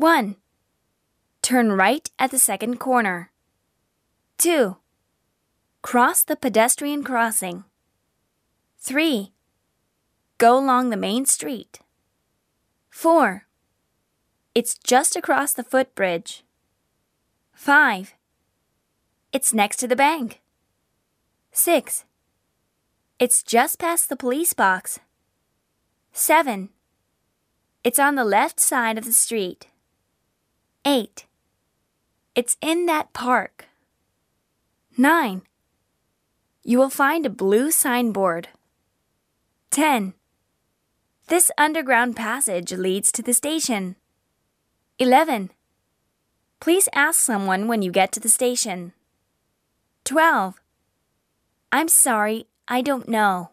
1. 0.00 0.36
Turn 1.42 1.72
right 1.72 2.10
at 2.18 2.30
the 2.30 2.38
second 2.38 2.80
corner. 2.80 3.32
2. 4.38 4.78
Cross 5.82 6.24
the 6.24 6.36
pedestrian 6.36 7.04
crossing. 7.04 7.64
3. 8.78 9.34
Go 10.38 10.58
along 10.58 10.88
the 10.88 10.96
main 10.96 11.26
street. 11.26 11.80
4. 12.88 13.44
It's 14.54 14.78
just 14.78 15.16
across 15.16 15.52
the 15.52 15.62
footbridge. 15.62 16.44
5. 17.52 18.14
It's 19.34 19.52
next 19.52 19.76
to 19.80 19.86
the 19.86 19.96
bank. 19.96 20.40
6. 21.52 22.06
It's 23.18 23.42
just 23.42 23.78
past 23.78 24.08
the 24.08 24.16
police 24.16 24.54
box. 24.54 24.98
7. 26.14 26.70
It's 27.84 27.98
on 27.98 28.14
the 28.14 28.24
left 28.24 28.58
side 28.60 28.96
of 28.96 29.04
the 29.04 29.12
street. 29.12 29.66
8. 30.84 31.26
It's 32.34 32.56
in 32.60 32.86
that 32.86 33.12
park. 33.12 33.66
9. 34.96 35.42
You 36.62 36.78
will 36.78 36.90
find 36.90 37.26
a 37.26 37.30
blue 37.30 37.70
signboard. 37.70 38.48
10. 39.70 40.14
This 41.28 41.50
underground 41.58 42.16
passage 42.16 42.72
leads 42.72 43.12
to 43.12 43.22
the 43.22 43.34
station. 43.34 43.96
11. 44.98 45.50
Please 46.60 46.88
ask 46.94 47.20
someone 47.20 47.68
when 47.68 47.82
you 47.82 47.90
get 47.90 48.10
to 48.12 48.20
the 48.20 48.28
station. 48.28 48.92
12. 50.04 50.60
I'm 51.72 51.88
sorry, 51.88 52.46
I 52.66 52.82
don't 52.82 53.08
know. 53.08 53.50